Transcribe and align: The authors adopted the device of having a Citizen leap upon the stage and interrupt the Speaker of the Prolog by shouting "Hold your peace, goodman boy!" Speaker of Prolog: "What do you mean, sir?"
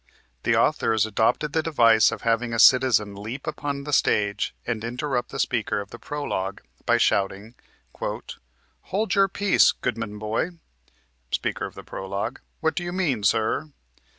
The 0.41 0.55
authors 0.55 1.05
adopted 1.05 1.53
the 1.53 1.61
device 1.61 2.11
of 2.11 2.23
having 2.23 2.55
a 2.55 2.57
Citizen 2.57 3.13
leap 3.13 3.45
upon 3.45 3.83
the 3.83 3.93
stage 3.93 4.55
and 4.65 4.83
interrupt 4.83 5.29
the 5.29 5.37
Speaker 5.37 5.79
of 5.79 5.91
the 5.91 5.99
Prolog 5.99 6.59
by 6.87 6.97
shouting 6.97 7.53
"Hold 7.99 9.13
your 9.13 9.27
peace, 9.27 9.71
goodman 9.73 10.17
boy!" 10.17 10.57
Speaker 11.29 11.67
of 11.67 11.75
Prolog: 11.75 12.37
"What 12.61 12.73
do 12.73 12.83
you 12.83 12.91
mean, 12.91 13.21
sir?" 13.21 13.73